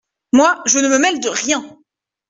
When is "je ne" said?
0.65-0.87